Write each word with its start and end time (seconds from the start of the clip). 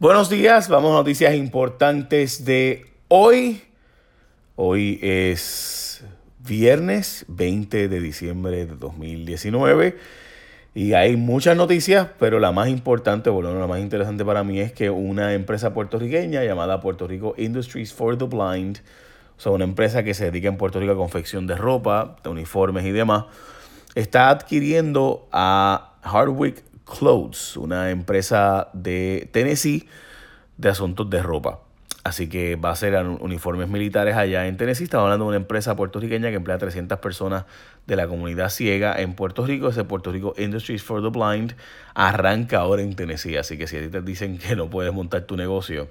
Buenos 0.00 0.30
días, 0.30 0.68
vamos 0.68 0.92
a 0.92 0.98
noticias 0.98 1.34
importantes 1.34 2.44
de 2.44 2.86
hoy. 3.08 3.62
Hoy 4.54 5.00
es 5.02 6.04
viernes 6.38 7.24
20 7.26 7.88
de 7.88 8.00
diciembre 8.00 8.64
de 8.64 8.76
2019 8.76 9.98
y 10.72 10.92
hay 10.92 11.16
muchas 11.16 11.56
noticias, 11.56 12.06
pero 12.16 12.38
la 12.38 12.52
más 12.52 12.68
importante, 12.68 13.28
bueno, 13.28 13.52
la 13.58 13.66
más 13.66 13.80
interesante 13.80 14.24
para 14.24 14.44
mí 14.44 14.60
es 14.60 14.72
que 14.72 14.88
una 14.88 15.34
empresa 15.34 15.74
puertorriqueña 15.74 16.44
llamada 16.44 16.80
Puerto 16.80 17.08
Rico 17.08 17.34
Industries 17.36 17.92
for 17.92 18.16
the 18.16 18.26
Blind, 18.26 18.78
o 19.36 19.40
sea, 19.40 19.50
una 19.50 19.64
empresa 19.64 20.04
que 20.04 20.14
se 20.14 20.26
dedica 20.26 20.46
en 20.46 20.58
Puerto 20.58 20.78
Rico 20.78 20.92
a 20.92 20.96
confección 20.96 21.48
de 21.48 21.56
ropa, 21.56 22.18
de 22.22 22.30
uniformes 22.30 22.84
y 22.84 22.92
demás, 22.92 23.24
está 23.96 24.30
adquiriendo 24.30 25.26
a 25.32 25.94
Hardwick 26.02 26.67
Clothes, 26.88 27.56
una 27.56 27.90
empresa 27.90 28.68
de 28.72 29.28
Tennessee 29.32 29.88
de 30.56 30.68
asuntos 30.68 31.08
de 31.10 31.22
ropa. 31.22 31.60
Así 32.04 32.28
que 32.28 32.56
va 32.56 32.70
a 32.70 32.76
ser 32.76 32.96
uniformes 33.04 33.68
militares 33.68 34.16
allá 34.16 34.46
en 34.46 34.56
Tennessee. 34.56 34.84
Estamos 34.84 35.04
hablando 35.04 35.26
de 35.26 35.28
una 35.28 35.36
empresa 35.36 35.76
puertorriqueña 35.76 36.30
que 36.30 36.36
emplea 36.36 36.56
a 36.56 36.58
300 36.58 36.98
personas 37.00 37.44
de 37.86 37.96
la 37.96 38.08
comunidad 38.08 38.48
ciega 38.48 38.98
en 38.98 39.14
Puerto 39.14 39.44
Rico. 39.44 39.68
Ese 39.68 39.84
Puerto 39.84 40.10
Rico 40.10 40.32
Industries 40.38 40.82
for 40.82 41.02
the 41.02 41.10
Blind 41.10 41.54
arranca 41.94 42.60
ahora 42.60 42.82
en 42.82 42.96
Tennessee. 42.96 43.36
Así 43.36 43.58
que 43.58 43.66
si 43.66 43.76
a 43.76 43.80
ti 43.80 43.88
te 43.88 44.00
dicen 44.00 44.38
que 44.38 44.56
no 44.56 44.70
puedes 44.70 44.92
montar 44.92 45.22
tu 45.22 45.36
negocio, 45.36 45.90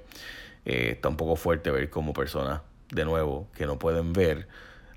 eh, 0.64 0.92
está 0.94 1.08
un 1.08 1.16
poco 1.16 1.36
fuerte 1.36 1.70
ver 1.70 1.88
cómo 1.88 2.12
personas, 2.12 2.62
de 2.90 3.04
nuevo, 3.04 3.46
que 3.54 3.66
no 3.66 3.78
pueden 3.78 4.12
ver, 4.12 4.48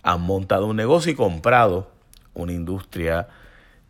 han 0.02 0.21
montado 0.21 0.65
un 0.65 0.76
negocio 0.76 1.12
y 1.12 1.15
comprado 1.15 1.91
una 2.34 2.54
industria 2.54 3.27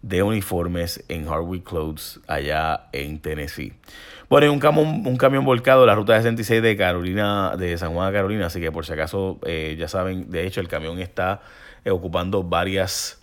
de 0.01 0.23
uniformes 0.23 1.03
en 1.09 1.27
Hardwick 1.27 1.63
Clothes 1.63 2.19
allá 2.27 2.87
en 2.91 3.19
Tennessee. 3.19 3.73
Bueno, 4.29 4.51
un 4.51 4.59
camión, 4.59 5.05
un 5.05 5.17
camión 5.17 5.45
volcado 5.45 5.85
la 5.85 5.93
ruta 5.93 6.15
66 6.15 6.61
de 6.61 6.77
Carolina, 6.77 7.55
de 7.57 7.77
San 7.77 7.93
Juan 7.93 8.07
a 8.07 8.11
Carolina, 8.11 8.47
así 8.47 8.59
que 8.59 8.71
por 8.71 8.85
si 8.85 8.93
acaso 8.93 9.39
eh, 9.45 9.75
ya 9.77 9.87
saben, 9.87 10.31
de 10.31 10.47
hecho 10.47 10.61
el 10.61 10.67
camión 10.67 10.99
está 10.99 11.41
eh, 11.83 11.91
ocupando 11.91 12.41
varias, 12.41 13.21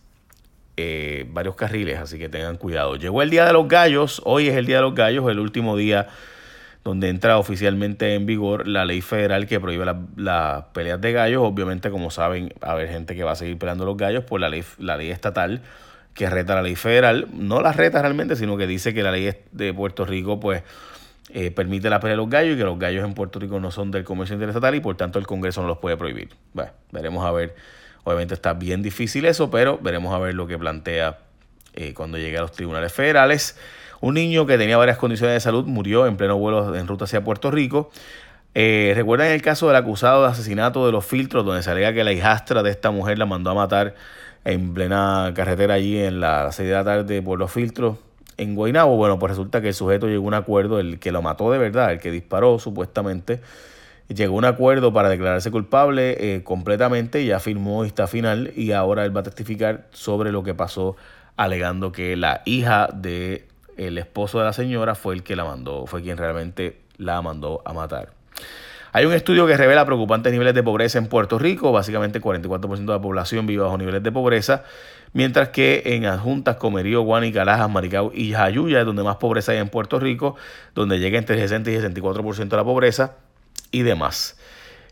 eh, 0.76 1.26
varios 1.30 1.56
carriles, 1.56 1.98
así 1.98 2.18
que 2.18 2.28
tengan 2.28 2.56
cuidado. 2.56 2.96
Llegó 2.96 3.22
el 3.22 3.30
Día 3.30 3.44
de 3.46 3.52
los 3.54 3.66
Gallos, 3.66 4.20
hoy 4.24 4.48
es 4.48 4.56
el 4.56 4.66
Día 4.66 4.76
de 4.76 4.82
los 4.82 4.94
Gallos, 4.94 5.28
el 5.30 5.40
último 5.40 5.76
día 5.76 6.08
donde 6.84 7.08
entra 7.08 7.38
oficialmente 7.38 8.14
en 8.14 8.24
vigor 8.24 8.66
la 8.68 8.84
ley 8.84 9.00
federal 9.00 9.46
que 9.46 9.60
prohíbe 9.60 9.84
las 10.16 10.64
peleas 10.72 10.98
de 11.00 11.12
gallos. 11.12 11.42
Obviamente, 11.42 11.90
como 11.90 12.10
saben, 12.10 12.50
va 12.64 12.68
a 12.68 12.72
haber 12.72 12.88
gente 12.88 13.14
que 13.14 13.24
va 13.24 13.32
a 13.32 13.36
seguir 13.36 13.58
peleando 13.58 13.84
los 13.84 13.96
gallos 13.96 14.24
por 14.24 14.40
la 14.40 14.48
ley, 14.48 14.64
la 14.78 14.96
ley 14.96 15.10
estatal 15.10 15.60
que 16.18 16.28
reta 16.28 16.56
la 16.56 16.62
ley 16.62 16.74
federal. 16.74 17.28
No 17.32 17.60
la 17.60 17.72
reta 17.72 18.02
realmente, 18.02 18.34
sino 18.34 18.56
que 18.56 18.66
dice 18.66 18.92
que 18.92 19.04
la 19.04 19.12
ley 19.12 19.36
de 19.52 19.72
Puerto 19.72 20.04
Rico, 20.04 20.40
pues, 20.40 20.64
eh, 21.32 21.52
permite 21.52 21.88
la 21.90 22.00
pelea 22.00 22.14
de 22.14 22.16
los 22.16 22.28
gallos 22.28 22.56
y 22.56 22.58
que 22.58 22.64
los 22.64 22.76
gallos 22.76 23.04
en 23.04 23.14
Puerto 23.14 23.38
Rico 23.38 23.60
no 23.60 23.70
son 23.70 23.92
del 23.92 24.02
comercio 24.02 24.34
interestatal 24.34 24.74
y 24.74 24.80
por 24.80 24.96
tanto 24.96 25.20
el 25.20 25.28
Congreso 25.28 25.62
no 25.62 25.68
los 25.68 25.78
puede 25.78 25.96
prohibir. 25.96 26.30
Bueno, 26.54 26.72
veremos 26.90 27.24
a 27.24 27.30
ver. 27.30 27.54
Obviamente 28.02 28.34
está 28.34 28.54
bien 28.54 28.82
difícil 28.82 29.26
eso, 29.26 29.48
pero 29.48 29.78
veremos 29.78 30.12
a 30.12 30.18
ver 30.18 30.34
lo 30.34 30.48
que 30.48 30.58
plantea 30.58 31.18
eh, 31.74 31.94
cuando 31.94 32.18
llegue 32.18 32.36
a 32.36 32.40
los 32.40 32.50
tribunales 32.50 32.92
federales. 32.92 33.56
Un 34.00 34.14
niño 34.14 34.44
que 34.44 34.58
tenía 34.58 34.76
varias 34.76 34.98
condiciones 34.98 35.34
de 35.34 35.40
salud 35.40 35.66
murió 35.66 36.06
en 36.08 36.16
pleno 36.16 36.36
vuelo 36.36 36.74
en 36.74 36.88
ruta 36.88 37.04
hacia 37.04 37.22
Puerto 37.22 37.52
Rico. 37.52 37.92
Eh, 38.56 38.92
¿Recuerdan 38.96 39.28
el 39.28 39.42
caso 39.42 39.68
del 39.68 39.76
acusado 39.76 40.24
de 40.24 40.30
asesinato 40.30 40.84
de 40.84 40.90
los 40.90 41.06
filtros, 41.06 41.44
donde 41.44 41.62
se 41.62 41.70
alega 41.70 41.92
que 41.92 42.02
la 42.02 42.12
hijastra 42.12 42.64
de 42.64 42.70
esta 42.70 42.90
mujer 42.90 43.20
la 43.20 43.26
mandó 43.26 43.50
a 43.50 43.54
matar 43.54 43.94
en 44.44 44.74
plena 44.74 45.32
carretera 45.34 45.74
allí 45.74 45.98
en 45.98 46.20
la 46.20 46.50
6 46.52 46.68
de 46.68 46.74
la 46.74 46.84
tarde 46.84 47.22
por 47.22 47.38
los 47.38 47.50
filtros 47.50 47.96
en 48.38 48.54
Guaynabo. 48.54 48.96
Bueno, 48.96 49.18
pues 49.18 49.30
resulta 49.30 49.60
que 49.60 49.68
el 49.68 49.74
sujeto 49.74 50.06
llegó 50.08 50.24
a 50.24 50.28
un 50.28 50.34
acuerdo, 50.34 50.80
el 50.80 50.98
que 50.98 51.12
lo 51.12 51.20
mató 51.20 51.50
de 51.50 51.58
verdad, 51.58 51.92
el 51.92 52.00
que 52.00 52.10
disparó 52.10 52.58
supuestamente, 52.58 53.40
llegó 54.08 54.36
a 54.36 54.38
un 54.38 54.44
acuerdo 54.46 54.92
para 54.92 55.10
declararse 55.10 55.50
culpable 55.50 56.34
eh, 56.34 56.42
completamente, 56.42 57.24
ya 57.26 57.40
firmó 57.40 57.84
esta 57.84 58.06
final 58.06 58.52
y 58.56 58.72
ahora 58.72 59.04
él 59.04 59.14
va 59.14 59.20
a 59.20 59.24
testificar 59.24 59.88
sobre 59.92 60.32
lo 60.32 60.42
que 60.42 60.54
pasó, 60.54 60.96
alegando 61.36 61.92
que 61.92 62.16
la 62.16 62.42
hija 62.46 62.88
de 62.94 63.46
el 63.76 63.98
esposo 63.98 64.38
de 64.38 64.44
la 64.44 64.52
señora 64.52 64.94
fue 64.94 65.14
el 65.14 65.22
que 65.22 65.36
la 65.36 65.44
mandó, 65.44 65.86
fue 65.86 66.02
quien 66.02 66.16
realmente 66.16 66.80
la 66.96 67.20
mandó 67.22 67.62
a 67.64 67.72
matar. 67.72 68.17
Hay 68.92 69.04
un 69.04 69.12
estudio 69.12 69.46
que 69.46 69.56
revela 69.56 69.84
preocupantes 69.84 70.32
niveles 70.32 70.54
de 70.54 70.62
pobreza 70.62 70.98
en 70.98 71.06
Puerto 71.06 71.38
Rico, 71.38 71.72
básicamente 71.72 72.18
el 72.18 72.24
44% 72.24 72.78
de 72.78 72.86
la 72.86 73.00
población 73.00 73.46
vive 73.46 73.62
bajo 73.62 73.76
niveles 73.76 74.02
de 74.02 74.10
pobreza, 74.10 74.64
mientras 75.12 75.50
que 75.50 75.82
en 75.84 76.06
adjuntas 76.06 76.56
como 76.56 76.78
Río, 76.78 77.02
Guanica, 77.02 77.40
Calajas, 77.40 77.70
Maricao 77.70 78.12
y 78.14 78.32
Jayuya 78.32 78.80
es 78.80 78.86
donde 78.86 79.02
más 79.02 79.16
pobreza 79.16 79.52
hay 79.52 79.58
en 79.58 79.68
Puerto 79.68 80.00
Rico, 80.00 80.36
donde 80.74 80.98
llega 80.98 81.18
entre 81.18 81.36
60 81.36 81.70
y 81.70 81.76
64% 81.76 82.48
de 82.48 82.56
la 82.56 82.64
pobreza 82.64 83.16
y 83.70 83.82
demás. 83.82 84.38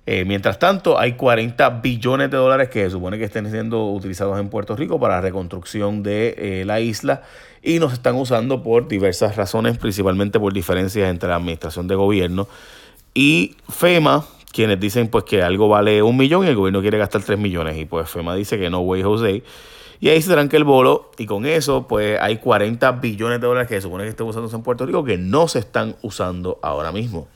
Eh, 0.08 0.24
mientras 0.24 0.60
tanto, 0.60 1.00
hay 1.00 1.14
40 1.14 1.68
billones 1.80 2.30
de 2.30 2.36
dólares 2.36 2.68
que 2.68 2.84
se 2.84 2.90
supone 2.90 3.18
que 3.18 3.24
estén 3.24 3.50
siendo 3.50 3.86
utilizados 3.86 4.38
en 4.38 4.50
Puerto 4.50 4.76
Rico 4.76 5.00
para 5.00 5.16
la 5.16 5.20
reconstrucción 5.22 6.04
de 6.04 6.34
eh, 6.38 6.64
la 6.64 6.78
isla 6.78 7.22
y 7.60 7.80
no 7.80 7.88
se 7.88 7.96
están 7.96 8.14
usando 8.14 8.62
por 8.62 8.86
diversas 8.86 9.34
razones, 9.34 9.78
principalmente 9.78 10.38
por 10.38 10.52
diferencias 10.52 11.10
entre 11.10 11.28
la 11.28 11.36
administración 11.36 11.88
de 11.88 11.96
gobierno 11.96 12.46
y 13.16 13.56
FEMA, 13.71 14.27
quienes 14.53 14.78
dicen 14.78 15.09
pues 15.09 15.25
que 15.25 15.43
algo 15.43 15.71
vale 15.71 16.03
un 16.03 16.19
millón 16.19 16.44
y 16.44 16.49
el 16.49 16.54
gobierno 16.54 16.82
quiere 16.82 16.99
gastar 16.99 17.22
tres 17.22 17.38
millones. 17.38 17.78
Y 17.78 17.87
pues 17.87 18.10
FEMA 18.10 18.34
dice 18.34 18.59
que 18.59 18.69
no 18.69 18.81
way 18.81 19.03
Jose. 19.03 19.43
Y 20.00 20.10
ahí 20.10 20.21
se 20.21 20.31
tranca 20.31 20.59
el 20.59 20.65
bolo 20.65 21.10
y 21.16 21.25
con 21.25 21.47
eso 21.47 21.88
pues 21.88 22.21
hay 22.21 22.37
40 22.37 22.93
billones 22.93 23.41
de 23.41 23.47
dólares 23.47 23.69
que 23.71 23.76
se 23.76 23.81
supone 23.81 24.05
que 24.05 24.10
estén 24.10 24.26
usando 24.26 24.55
en 24.55 24.62
Puerto 24.62 24.84
Rico 24.84 25.03
que 25.03 25.16
no 25.16 25.49
se 25.49 25.60
están 25.60 25.97
usando 26.03 26.59
ahora 26.60 26.93
mismo. 26.93 27.26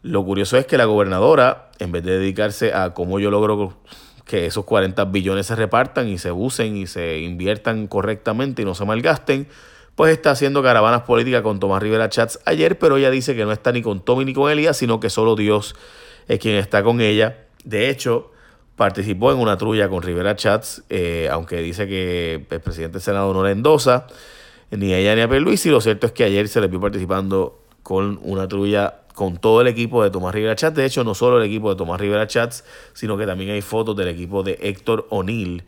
Lo 0.00 0.24
curioso 0.24 0.56
es 0.56 0.64
que 0.64 0.78
la 0.78 0.86
gobernadora, 0.86 1.68
en 1.78 1.92
vez 1.92 2.02
de 2.02 2.18
dedicarse 2.18 2.72
a 2.72 2.94
cómo 2.94 3.20
yo 3.20 3.30
logro 3.30 3.74
que 4.24 4.46
esos 4.46 4.64
40 4.64 5.04
billones 5.06 5.44
se 5.44 5.56
repartan 5.56 6.08
y 6.08 6.16
se 6.16 6.32
usen 6.32 6.78
y 6.78 6.86
se 6.86 7.18
inviertan 7.18 7.86
correctamente 7.86 8.62
y 8.62 8.64
no 8.64 8.74
se 8.74 8.86
malgasten, 8.86 9.46
pues 10.00 10.12
está 10.12 10.30
haciendo 10.30 10.62
caravanas 10.62 11.02
políticas 11.02 11.42
con 11.42 11.60
Tomás 11.60 11.82
Rivera 11.82 12.08
Chats 12.08 12.40
ayer, 12.46 12.78
pero 12.78 12.96
ella 12.96 13.10
dice 13.10 13.36
que 13.36 13.44
no 13.44 13.52
está 13.52 13.70
ni 13.70 13.82
con 13.82 14.02
Tommy 14.02 14.24
ni 14.24 14.32
con 14.32 14.50
Elías, 14.50 14.78
sino 14.78 14.98
que 14.98 15.10
solo 15.10 15.36
Dios 15.36 15.76
es 16.26 16.38
quien 16.38 16.56
está 16.56 16.82
con 16.82 17.02
ella. 17.02 17.44
De 17.64 17.90
hecho, 17.90 18.30
participó 18.76 19.30
en 19.30 19.36
una 19.36 19.58
trulla 19.58 19.90
con 19.90 20.00
Rivera 20.00 20.36
Chats, 20.36 20.84
eh, 20.88 21.28
aunque 21.30 21.58
dice 21.58 21.86
que 21.86 22.46
el 22.48 22.60
presidente 22.62 22.94
del 22.94 23.02
Senado 23.02 23.34
no 23.34 23.44
la 23.44 23.50
endosa, 23.50 24.06
ni 24.70 24.94
ella 24.94 25.14
ni 25.14 25.20
a 25.20 25.38
Luis, 25.38 25.66
y 25.66 25.68
lo 25.68 25.82
cierto 25.82 26.06
es 26.06 26.12
que 26.12 26.24
ayer 26.24 26.48
se 26.48 26.62
le 26.62 26.68
vio 26.68 26.80
participando 26.80 27.60
con 27.82 28.18
una 28.22 28.48
trulla 28.48 29.02
con 29.14 29.36
todo 29.36 29.60
el 29.60 29.66
equipo 29.66 30.02
de 30.02 30.08
Tomás 30.08 30.34
Rivera 30.34 30.56
Chats. 30.56 30.76
De 30.76 30.86
hecho, 30.86 31.04
no 31.04 31.14
solo 31.14 31.36
el 31.36 31.44
equipo 31.44 31.68
de 31.68 31.76
Tomás 31.76 32.00
Rivera 32.00 32.26
Chats, 32.26 32.64
sino 32.94 33.18
que 33.18 33.26
también 33.26 33.50
hay 33.50 33.60
fotos 33.60 33.94
del 33.96 34.08
equipo 34.08 34.42
de 34.42 34.58
Héctor 34.62 35.06
O'Neill, 35.10 35.64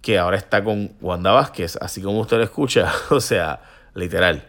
que 0.00 0.18
ahora 0.18 0.36
está 0.36 0.62
con 0.62 0.92
Wanda 1.00 1.32
Vázquez, 1.32 1.76
así 1.80 2.00
como 2.00 2.20
usted 2.20 2.38
lo 2.38 2.44
escucha, 2.44 2.92
o 3.10 3.20
sea, 3.20 3.60
literal. 3.94 4.48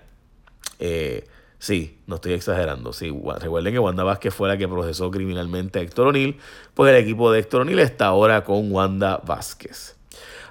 Eh, 0.79 1.27
sí, 1.57 1.99
no 2.07 2.15
estoy 2.15 2.33
exagerando. 2.33 2.93
Sí, 2.93 3.09
recuerden 3.39 3.73
que 3.73 3.79
Wanda 3.79 4.03
Vázquez 4.03 4.33
fue 4.33 4.47
la 4.47 4.57
que 4.57 4.67
procesó 4.67 5.11
criminalmente 5.11 5.79
a 5.79 5.81
Héctor 5.81 6.07
O'Neill, 6.07 6.37
pues 6.73 6.91
el 6.91 6.97
equipo 6.97 7.31
de 7.31 7.39
Héctor 7.39 7.61
O'Neill 7.61 7.79
está 7.79 8.07
ahora 8.07 8.43
con 8.43 8.71
Wanda 8.71 9.21
Vázquez. 9.25 9.95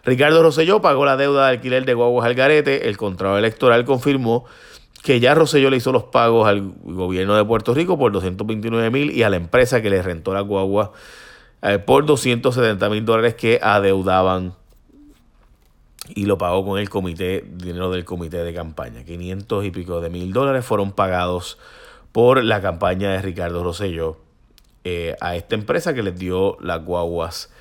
Ricardo 0.05 0.43
Rosselló 0.43 0.81
pagó 0.81 1.05
la 1.05 1.17
deuda 1.17 1.47
de 1.47 1.51
alquiler 1.51 1.85
de 1.85 1.95
guaguas 1.95 2.27
al 2.27 2.35
garete. 2.35 2.89
El 2.89 2.97
contrato 2.97 3.37
electoral 3.37 3.85
confirmó 3.85 4.47
que 5.03 5.21
ya 5.21 5.35
Rosselló 5.35 5.71
le 5.71 5.77
hizo 5.77 5.93
los 5.93 6.05
pagos 6.05 6.49
al 6.49 6.73
gobierno 6.83 7.37
de 7.37 7.45
Puerto 7.45 7.75
Rico 7.75 7.99
por 7.99 8.13
229 8.13 8.91
mil 8.91 9.11
y 9.11 9.23
a 9.23 9.31
la 9.31 9.37
empresa 9.37 9.83
que 9.83 9.91
le 9.91 10.03
rentó 10.03 10.33
la 10.33 10.41
guagua 10.41 10.93
eh, 11.63 11.79
por 11.79 12.07
270 12.07 12.89
mil 12.89 13.05
dólares 13.05 13.35
que 13.35 13.61
adeudaban 13.63 14.55
y 16.15 16.27
lo 16.27 16.39
pagó 16.39 16.65
con 16.65 16.79
el 16.79 16.89
comité, 16.89 17.45
dinero 17.47 17.91
del 17.91 18.05
comité 18.05 18.39
de 18.39 18.55
campaña. 18.55 19.05
500 19.05 19.65
y 19.65 19.71
pico 19.71 20.01
de 20.01 20.11
mil 20.11 20.33
dólares 20.33 20.65
fueron 20.65 20.93
pagados 20.93 21.59
por 22.13 22.43
la 22.43 22.61
campaña 22.61 23.11
de 23.13 23.23
Ricardo 23.23 23.63
Rosselló 23.63 24.17
eh, 24.85 25.17
a 25.21 25.37
esta 25.37 25.55
empresa 25.55 25.95
que 25.95 26.03
les 26.03 26.19
dio 26.19 26.57
las 26.61 26.85
guaguas, 26.85 27.53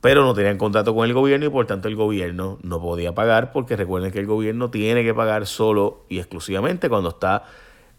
pero 0.00 0.24
no 0.24 0.34
tenían 0.34 0.58
contrato 0.58 0.94
con 0.94 1.04
el 1.04 1.12
gobierno 1.12 1.46
y 1.46 1.48
por 1.50 1.66
tanto 1.66 1.88
el 1.88 1.96
gobierno 1.96 2.58
no 2.62 2.80
podía 2.80 3.14
pagar 3.14 3.50
porque 3.50 3.76
recuerden 3.76 4.12
que 4.12 4.20
el 4.20 4.26
gobierno 4.26 4.70
tiene 4.70 5.02
que 5.02 5.14
pagar 5.14 5.46
solo 5.46 6.04
y 6.08 6.18
exclusivamente 6.18 6.88
cuando 6.88 7.08
está 7.10 7.44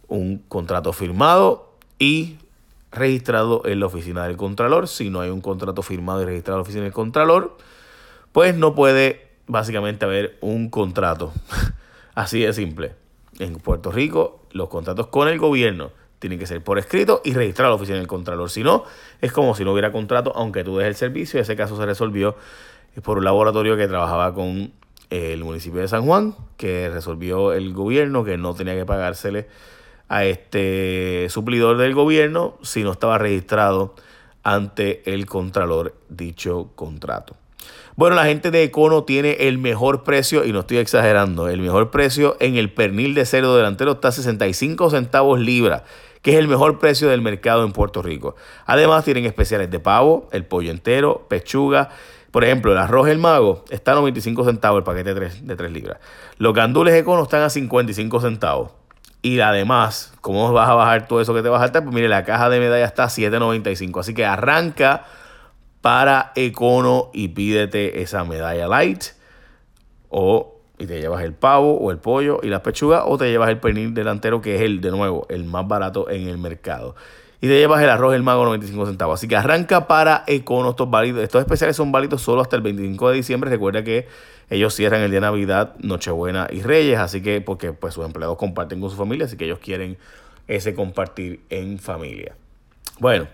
un 0.08 0.38
contrato 0.48 0.94
firmado 0.94 1.74
y 2.00 2.38
registrado 2.92 3.62
en 3.66 3.80
la 3.80 3.86
oficina 3.88 4.26
del 4.26 4.38
Contralor. 4.38 4.88
Si 4.88 5.10
no 5.10 5.22
hay 5.22 5.30
un 5.30 5.42
contrato 5.42 5.82
firmado 5.82 6.22
y 6.22 6.26
registrado 6.26 6.58
en 6.58 6.60
la 6.60 6.64
oficina 6.64 6.84
del 6.84 6.94
Contralor, 6.94 7.58
pues 8.32 8.56
no 8.56 8.74
puede 8.76 9.29
básicamente 9.50 10.06
haber 10.06 10.38
un 10.40 10.70
contrato. 10.70 11.34
Así 12.16 12.40
de 12.42 12.54
simple. 12.54 12.94
En 13.40 13.56
Puerto 13.56 13.92
Rico, 13.92 14.46
los 14.52 14.70
contratos 14.70 15.08
con 15.08 15.28
el 15.28 15.40
gobierno 15.40 15.92
tienen 16.20 16.40
que 16.40 16.46
ser 16.46 16.64
por 16.64 16.78
escrito 16.78 17.22
y 17.24 17.34
registrar 17.34 17.68
a 17.68 17.70
la 17.70 17.76
oficina 17.76 17.98
del 17.98 18.08
Contralor. 18.08 18.50
Si 18.50 18.64
no, 18.64 18.84
es 19.22 19.32
como 19.32 19.56
si 19.56 19.64
no 19.64 19.72
hubiera 19.72 19.92
contrato, 19.92 20.34
aunque 20.36 20.64
tú 20.64 20.78
des 20.78 20.88
el 20.88 20.96
servicio. 20.96 21.40
Ese 21.40 21.56
caso 21.56 21.78
se 21.78 21.86
resolvió 21.86 22.36
por 23.04 23.18
un 23.18 23.24
laboratorio 23.24 23.78
que 23.78 23.88
trabajaba 23.88 24.34
con 24.34 24.74
el 25.10 25.44
municipio 25.44 25.82
de 25.82 25.88
San 25.88 26.06
Juan, 26.06 26.36
que 26.58 26.90
resolvió 26.90 27.54
el 27.54 27.74
gobierno 27.74 28.24
que 28.24 28.38
no 28.38 28.54
tenía 28.54 28.76
que 28.76 28.86
pagársele 28.86 29.48
a 30.10 30.26
este 30.26 31.28
suplidor 31.30 31.78
del 31.78 31.94
gobierno 31.94 32.58
si 32.62 32.84
no 32.84 32.92
estaba 32.92 33.18
registrado 33.18 33.96
ante 34.44 35.02
el 35.12 35.26
contralor 35.26 35.96
dicho 36.10 36.72
contrato. 36.76 37.36
Bueno, 37.96 38.16
la 38.16 38.26
gente 38.26 38.50
de 38.50 38.64
Econo 38.64 39.04
tiene 39.04 39.34
el 39.48 39.58
mejor 39.58 40.04
precio, 40.04 40.46
y 40.46 40.54
no 40.54 40.62
estoy 40.62 40.78
exagerando, 40.78 41.50
el 41.50 41.60
mejor 41.60 41.92
precio 41.92 42.38
en 42.40 42.56
el 42.56 42.72
pernil 42.72 43.14
de 43.14 43.26
cerdo 43.26 43.58
delantero 43.58 43.92
está 43.92 44.08
a 44.08 44.12
65 44.14 44.90
centavos 44.90 45.40
libra, 45.40 45.84
que 46.22 46.32
es 46.32 46.38
el 46.38 46.48
mejor 46.48 46.80
precio 46.80 47.10
del 47.10 47.22
mercado 47.22 47.66
en 47.66 47.74
Puerto 47.74 48.02
Rico. 48.02 48.36
Además, 48.66 49.04
tienen 49.04 49.26
especiales 49.26 49.70
de 49.70 49.80
pavo, 49.80 50.30
el 50.32 50.46
pollo 50.46 50.72
entero, 50.72 51.26
pechuga. 51.28 51.90
Por 52.32 52.44
ejemplo, 52.44 52.72
el 52.72 52.78
arroz 52.78 53.08
El 53.10 53.18
Mago 53.18 53.66
está 53.70 53.94
a 53.94 53.96
95 53.96 54.46
centavos 54.46 54.78
el 54.78 54.84
paquete 54.84 55.14
de 55.14 55.20
3, 55.20 55.48
de 55.48 55.56
3 55.56 55.72
libras. 55.72 55.98
Los 56.38 56.54
gandules 56.54 56.94
Econo 56.94 57.24
están 57.24 57.42
a 57.42 57.50
55 57.50 58.22
centavos. 58.22 58.72
Y 59.22 59.42
además, 59.42 60.14
¿cómo 60.22 60.54
vas 60.54 60.70
a 60.70 60.74
bajar 60.76 61.08
todo 61.08 61.20
eso 61.20 61.34
que 61.34 61.42
te 61.42 61.50
va 61.50 61.58
a 61.58 61.62
saltar? 61.62 61.84
Pues 61.84 61.94
mire, 61.94 62.08
la 62.08 62.24
caja 62.24 62.50
de 62.50 62.60
medalla 62.60 62.86
está 62.86 63.04
a 63.04 63.10
7.95. 63.10 64.00
Así 64.00 64.14
que 64.14 64.26
arranca 64.26 65.06
para 65.82 66.32
Econo 66.36 67.10
y 67.14 67.30
pídete 67.30 68.02
esa 68.02 68.24
medalla 68.24 68.68
light. 68.68 69.04
O 70.10 70.56
y 70.80 70.88
te 70.88 71.00
llevas 71.00 71.24
el 71.24 71.34
pavo 71.34 71.78
o 71.78 71.92
el 71.92 71.98
pollo 71.98 72.40
y 72.42 72.48
las 72.48 72.62
pechugas 72.62 73.04
o 73.06 73.18
te 73.18 73.30
llevas 73.30 73.50
el 73.50 73.58
pernil 73.58 73.94
delantero 73.94 74.42
que 74.42 74.56
es 74.56 74.62
el 74.62 74.80
de 74.80 74.92
nuevo 74.92 75.28
el 75.30 75.44
más 75.44 75.68
barato 75.68 76.10
en 76.10 76.28
el 76.28 76.38
mercado. 76.38 76.96
Y 77.42 77.48
te 77.48 77.58
llevas 77.58 77.82
el 77.82 77.90
arroz 77.90 78.16
el 78.16 78.24
mago 78.24 78.44
95 78.46 78.86
centavos. 78.86 79.20
Así 79.20 79.28
que 79.28 79.36
arranca 79.36 79.88
para 79.88 80.24
Econo 80.28 80.72
estos 80.72 80.90
válidos 80.90 81.24
estos 81.24 81.42
especiales 81.42 81.76
son 81.76 81.92
válidos 81.92 82.22
solo 82.22 82.42
hasta 82.42 82.56
el 82.56 82.62
25 82.62 83.10
de 83.10 83.16
diciembre. 83.16 83.50
Recuerda 83.50 83.84
que 83.84 84.08
ellos 84.50 84.74
cierran 84.74 85.02
el 85.02 85.12
día 85.12 85.20
de 85.20 85.28
Navidad 85.28 85.76
Nochebuena 85.80 86.48
y 86.50 86.62
Reyes 86.62 86.98
así 87.00 87.22
que 87.22 87.42
porque 87.42 87.72
pues 87.74 87.94
sus 87.94 88.06
empleados 88.06 88.38
comparten 88.38 88.80
con 88.82 88.90
su 88.90 88.96
familia 88.96 89.26
así 89.26 89.38
que 89.38 89.46
ellos 89.46 89.60
quieren 89.60 89.98
ese 90.48 90.74
compartir 90.74 91.42
en 91.50 91.78
familia. 91.78 92.36
Bueno 93.00 93.28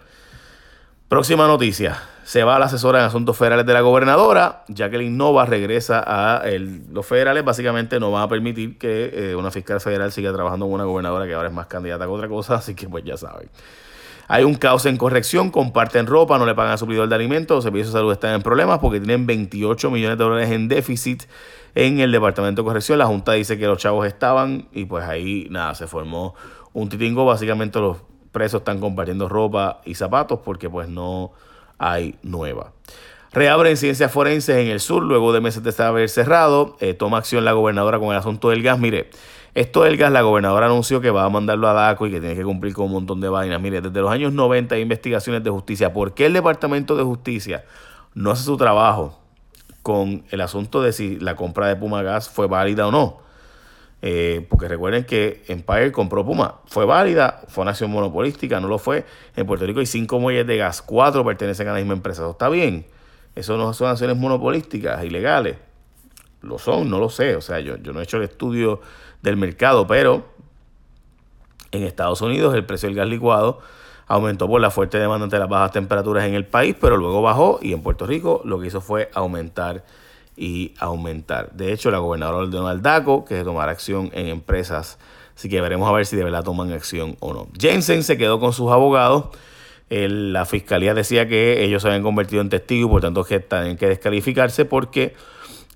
próxima 1.07 1.47
noticia 1.47 2.01
se 2.25 2.43
va 2.43 2.57
la 2.57 2.65
asesora 2.65 2.99
en 2.99 3.05
asuntos 3.05 3.37
federales 3.37 3.67
de 3.67 3.73
la 3.73 3.81
gobernadora. 3.81 4.63
Jacqueline 4.67 5.15
Nova 5.15 5.45
regresa 5.45 6.03
a 6.05 6.43
los 6.91 7.05
federales. 7.05 7.45
Básicamente 7.45 7.99
no 7.99 8.11
va 8.11 8.23
a 8.23 8.27
permitir 8.27 8.79
que 8.79 9.11
eh, 9.13 9.35
una 9.35 9.51
fiscal 9.51 9.79
federal 9.79 10.11
siga 10.11 10.33
trabajando 10.33 10.65
con 10.65 10.73
una 10.73 10.85
gobernadora 10.85 11.27
que 11.27 11.35
ahora 11.35 11.49
es 11.49 11.53
más 11.53 11.67
candidata 11.67 12.05
que 12.05 12.11
otra 12.11 12.27
cosa. 12.27 12.55
Así 12.55 12.73
que 12.73 12.89
pues 12.89 13.03
ya 13.03 13.15
saben. 13.15 13.47
Hay 14.27 14.43
un 14.43 14.55
caos 14.55 14.87
en 14.87 14.97
corrección, 14.97 15.51
comparten 15.51 16.07
ropa, 16.07 16.39
no 16.39 16.47
le 16.47 16.55
pagan 16.55 16.73
a 16.73 16.77
suplidor 16.77 17.07
de 17.07 17.13
alimentos, 17.13 17.57
los 17.57 17.63
servicios 17.63 17.93
de 17.93 17.99
salud 17.99 18.11
están 18.11 18.33
en 18.33 18.41
problemas 18.41 18.79
porque 18.79 18.99
tienen 18.99 19.27
28 19.27 19.91
millones 19.91 20.17
de 20.17 20.23
dólares 20.23 20.49
en 20.49 20.67
déficit 20.67 21.25
en 21.75 21.99
el 21.99 22.11
Departamento 22.11 22.63
de 22.63 22.65
Corrección. 22.65 22.97
La 22.97 23.05
Junta 23.05 23.33
dice 23.33 23.59
que 23.59 23.67
los 23.67 23.77
chavos 23.77 24.07
estaban 24.07 24.67
y 24.71 24.85
pues 24.85 25.05
ahí 25.05 25.47
nada, 25.51 25.75
se 25.75 25.85
formó 25.85 26.33
un 26.73 26.89
titingo. 26.89 27.23
Básicamente 27.23 27.79
los 27.79 27.97
presos 28.35 28.59
están 28.61 28.81
compartiendo 28.81 29.29
ropa 29.29 29.79
y 29.85 29.95
zapatos 29.95 30.41
porque 30.43 30.69
pues 30.69 30.89
no 30.89 31.31
hay 31.77 32.15
nueva. 32.21 32.73
Reabren 33.31 33.77
ciencias 33.77 34.11
forenses 34.11 34.57
en 34.57 34.67
el 34.67 34.81
sur 34.81 35.03
luego 35.03 35.31
de 35.31 35.39
meses 35.39 35.63
de 35.63 35.83
haber 35.83 36.09
cerrado. 36.09 36.75
Eh, 36.81 36.93
toma 36.93 37.17
acción 37.17 37.45
la 37.45 37.53
gobernadora 37.53 37.97
con 37.97 38.09
el 38.09 38.17
asunto 38.17 38.49
del 38.49 38.61
gas. 38.61 38.77
Mire, 38.77 39.09
esto 39.53 39.83
del 39.83 39.95
gas, 39.95 40.11
la 40.11 40.21
gobernadora 40.21 40.65
anunció 40.65 40.99
que 40.99 41.11
va 41.11 41.23
a 41.23 41.29
mandarlo 41.29 41.69
a 41.69 41.73
DACO 41.73 42.07
y 42.07 42.11
que 42.11 42.19
tiene 42.19 42.35
que 42.35 42.43
cumplir 42.43 42.73
con 42.73 42.87
un 42.87 42.91
montón 42.91 43.21
de 43.21 43.29
vainas. 43.29 43.61
Mire, 43.61 43.79
desde 43.79 44.01
los 44.01 44.11
años 44.11 44.33
90 44.33 44.75
hay 44.75 44.81
investigaciones 44.81 45.45
de 45.45 45.49
justicia. 45.49 45.93
¿Por 45.93 46.13
qué 46.13 46.25
el 46.25 46.33
Departamento 46.33 46.97
de 46.97 47.03
Justicia 47.03 47.63
no 48.13 48.31
hace 48.31 48.43
su 48.43 48.57
trabajo 48.57 49.17
con 49.81 50.25
el 50.29 50.41
asunto 50.41 50.81
de 50.81 50.91
si 50.91 51.19
la 51.21 51.37
compra 51.37 51.67
de 51.67 51.77
Puma 51.77 52.03
Gas 52.03 52.29
fue 52.29 52.47
válida 52.47 52.85
o 52.85 52.91
no? 52.91 53.24
Eh, 54.01 54.45
porque 54.49 54.67
recuerden 54.67 55.03
que 55.05 55.43
Empire 55.47 55.91
compró 55.91 56.25
Puma. 56.25 56.59
Fue 56.65 56.85
válida, 56.85 57.41
fue 57.47 57.63
una 57.63 57.71
acción 57.71 57.91
monopolística, 57.91 58.59
no 58.59 58.67
lo 58.67 58.77
fue. 58.77 59.05
En 59.35 59.47
Puerto 59.47 59.65
Rico 59.65 59.79
hay 59.79 59.85
cinco 59.85 60.19
muelles 60.19 60.45
de 60.45 60.57
gas, 60.57 60.81
cuatro 60.81 61.25
pertenecen 61.25 61.67
a 61.67 61.71
la 61.73 61.79
misma 61.79 61.93
empresa. 61.93 62.21
Eso 62.21 62.31
está 62.31 62.49
bien. 62.49 62.85
Eso 63.35 63.57
no 63.57 63.73
son 63.73 63.89
acciones 63.89 64.15
monopolísticas, 64.17 65.03
ilegales. 65.03 65.57
Lo 66.41 66.59
son, 66.59 66.89
no 66.89 66.99
lo 66.99 67.09
sé. 67.09 67.35
O 67.35 67.41
sea, 67.41 67.59
yo, 67.59 67.77
yo 67.77 67.93
no 67.93 67.99
he 67.99 68.03
hecho 68.03 68.17
el 68.17 68.23
estudio 68.23 68.81
del 69.21 69.37
mercado, 69.37 69.87
pero 69.87 70.25
en 71.71 71.83
Estados 71.83 72.21
Unidos 72.21 72.53
el 72.55 72.65
precio 72.65 72.87
del 72.87 72.95
gas 72.95 73.07
licuado 73.07 73.59
aumentó 74.07 74.47
por 74.47 74.61
la 74.61 74.69
fuerte 74.69 74.99
demanda 74.99 75.23
ante 75.23 75.39
las 75.39 75.49
bajas 75.49 75.71
temperaturas 75.71 76.25
en 76.25 76.35
el 76.35 76.45
país, 76.45 76.75
pero 76.79 76.97
luego 76.97 77.21
bajó 77.21 77.59
y 77.61 77.73
en 77.73 77.81
Puerto 77.81 78.05
Rico 78.05 78.41
lo 78.45 78.59
que 78.59 78.67
hizo 78.67 78.81
fue 78.81 79.09
aumentar 79.13 79.83
y 80.37 80.73
aumentar. 80.79 81.51
De 81.53 81.71
hecho, 81.71 81.91
la 81.91 81.99
gobernadora 81.99 82.39
ordenó 82.39 82.67
al 82.67 82.81
DACO 82.81 83.25
que 83.25 83.35
se 83.35 83.43
tomara 83.43 83.71
acción 83.71 84.11
en 84.13 84.27
empresas, 84.27 84.97
así 85.35 85.49
que 85.49 85.61
veremos 85.61 85.87
a 85.89 85.91
ver 85.93 86.05
si 86.05 86.15
de 86.15 86.23
verdad 86.23 86.43
toman 86.43 86.71
acción 86.71 87.17
o 87.19 87.33
no. 87.33 87.47
Jensen 87.59 88.03
se 88.03 88.17
quedó 88.17 88.39
con 88.39 88.53
sus 88.53 88.71
abogados. 88.71 89.25
la 89.89 90.45
fiscalía 90.45 90.93
decía 90.93 91.27
que 91.27 91.63
ellos 91.63 91.81
se 91.81 91.87
habían 91.87 92.03
convertido 92.03 92.41
en 92.41 92.49
testigos, 92.49 92.89
por 92.89 93.01
tanto 93.01 93.23
que 93.23 93.39
tienen 93.39 93.77
que 93.77 93.87
descalificarse 93.87 94.65
porque 94.65 95.15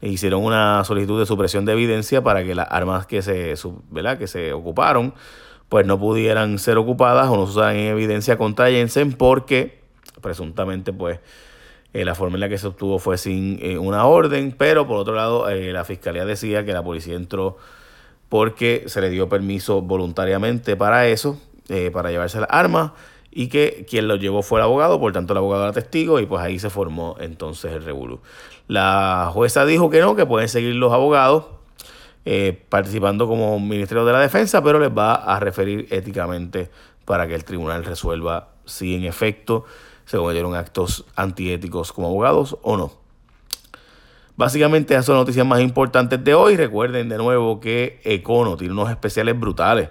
hicieron 0.02 0.44
una 0.44 0.84
solicitud 0.86 1.20
de 1.20 1.26
supresión 1.26 1.66
de 1.66 1.74
evidencia 1.74 2.24
para 2.24 2.44
que 2.44 2.56
las 2.56 2.68
armas 2.70 3.06
que 3.06 3.22
se, 3.22 3.56
¿verdad? 3.90 4.18
que 4.18 4.28
se 4.28 4.54
ocuparon 4.54 5.14
pues 5.68 5.86
no 5.86 6.00
pudieran 6.00 6.58
ser 6.58 6.78
ocupadas 6.78 7.30
o 7.30 7.38
no 7.38 7.46
se 7.46 7.52
usaran 7.52 7.76
en 7.76 7.88
evidencia 7.88 8.38
contra 8.38 8.70
Jensen 8.70 9.14
porque 9.14 9.80
presuntamente 10.22 10.92
pues 10.92 11.20
eh, 11.92 12.06
la 12.06 12.14
forma 12.14 12.36
en 12.36 12.42
la 12.42 12.50
que 12.50 12.58
se 12.60 12.68
obtuvo 12.68 13.00
fue 13.00 13.18
sin 13.18 13.58
eh, 13.64 13.80
una 13.80 14.06
orden, 14.06 14.54
pero 14.56 14.86
por 14.86 14.98
otro 14.98 15.16
lado 15.16 15.50
eh, 15.50 15.74
la 15.74 15.84
fiscalía 15.84 16.24
decía 16.24 16.64
que 16.64 16.72
la 16.72 16.84
policía 16.84 17.16
entró 17.16 17.58
porque 18.30 18.84
se 18.86 19.02
le 19.02 19.10
dio 19.10 19.28
permiso 19.28 19.82
voluntariamente 19.82 20.76
para 20.76 21.08
eso, 21.08 21.42
para 21.92 22.12
llevarse 22.12 22.40
las 22.40 22.50
armas, 22.52 22.92
y 23.32 23.48
que 23.48 23.88
quien 23.90 24.08
lo 24.08 24.18
llevó 24.18 24.44
fue 24.44 24.60
el 24.60 24.66
abogado, 24.66 25.00
por 25.00 25.14
tanto 25.14 25.34
el 25.34 25.38
abogado 25.38 25.64
era 25.64 25.74
testigo, 25.74 26.20
y 26.20 26.28
pues 26.28 26.44
ahí 26.44 26.60
se 26.60 26.70
formó 26.70 27.16
entonces 27.20 27.72
el 27.72 27.84
revolú. 27.84 28.20
La 28.68 29.32
jueza 29.34 29.66
dijo 29.66 29.90
que 29.90 30.00
no, 30.00 30.16
que 30.16 30.28
pueden 30.28 30.48
seguir 30.48 30.76
los 30.76 30.94
abogados 30.94 31.46
participando 32.70 33.28
como 33.28 33.60
Ministerio 33.60 34.06
de 34.06 34.14
la 34.14 34.20
Defensa, 34.20 34.64
pero 34.64 34.78
les 34.78 34.96
va 34.96 35.16
a 35.16 35.40
referir 35.40 35.88
éticamente 35.90 36.70
para 37.06 37.28
que 37.28 37.34
el 37.34 37.44
tribunal 37.44 37.84
resuelva 37.84 38.50
si 38.66 38.94
en 38.94 39.06
efecto 39.06 39.66
se 40.10 40.18
cometieron 40.18 40.56
actos 40.56 41.06
antiéticos 41.16 41.94
como 41.94 42.08
abogados 42.08 42.58
o 42.64 42.78
no. 42.78 42.92
Básicamente 44.36 44.96
esas 44.96 45.06
son 45.06 45.18
las 45.18 45.22
noticias 45.22 45.46
más 45.46 45.62
importantes 45.62 46.24
de 46.24 46.34
hoy. 46.34 46.58
Recuerden 46.58 47.10
de 47.10 47.18
nuevo 47.20 47.60
que 47.60 48.02
Econo 48.04 48.58
tiene 48.58 48.74
unos 48.74 48.90
especiales 48.90 49.40
brutales 49.40 49.90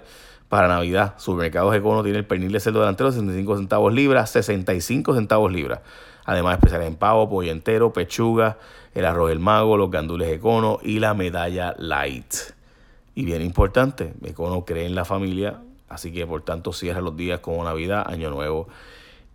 para 0.49 0.67
Navidad. 0.67 1.13
Supermercados 1.19 1.73
Econo 1.73 2.03
tiene 2.03 2.17
el 2.17 2.25
pernil 2.25 2.51
de 2.51 2.59
cerdo 2.59 2.81
delantero 2.81 3.13
65 3.13 3.55
centavos 3.55 3.93
libras, 3.93 4.29
65 4.31 5.15
centavos 5.15 5.53
libras. 5.53 5.79
Además 6.25 6.55
especiales 6.55 6.89
en 6.89 6.95
pavo, 6.97 7.29
pollo 7.29 7.53
entero, 7.53 7.93
pechuga, 7.93 8.57
el 8.93 9.05
arroz 9.05 9.29
del 9.29 9.39
mago, 9.39 9.77
los 9.77 9.89
gandules 9.89 10.27
Econo 10.27 10.79
y 10.83 10.99
la 10.99 11.13
medalla 11.13 11.75
light. 11.77 12.33
Y 13.15 13.23
bien 13.23 13.41
importante, 13.41 14.15
Econo 14.25 14.65
cree 14.65 14.85
en 14.85 14.95
la 14.95 15.05
familia, 15.05 15.61
así 15.87 16.11
que 16.11 16.27
por 16.27 16.41
tanto 16.41 16.73
cierra 16.73 16.99
los 16.99 17.15
días 17.15 17.39
como 17.39 17.63
Navidad, 17.63 18.03
Año 18.05 18.29
Nuevo 18.29 18.67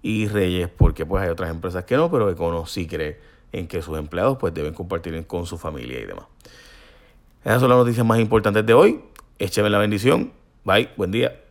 y 0.04 0.28
Reyes, 0.28 0.68
porque 0.68 1.06
pues 1.06 1.25
hay 1.25 1.30
otras 1.30 1.50
empresas 1.50 1.84
que 1.84 1.96
no, 1.96 2.11
pero 2.11 2.30
Econo 2.30 2.66
sí 2.66 2.87
cree 2.87 3.18
en 3.52 3.66
que 3.66 3.80
sus 3.80 3.99
empleados 3.99 4.37
pues 4.38 4.52
deben 4.52 4.75
compartir 4.75 5.26
con 5.26 5.46
su 5.46 5.56
familia 5.56 5.99
y 5.99 6.04
demás. 6.04 6.26
Esas 7.42 7.61
son 7.61 7.70
las 7.70 7.78
noticias 7.78 8.04
más 8.04 8.20
importantes 8.20 8.66
de 8.66 8.75
hoy. 8.75 9.00
Écheme 9.38 9.70
la 9.70 9.78
bendición. 9.78 10.32
Bye, 10.62 10.90
buen 10.99 11.11
día. 11.11 11.44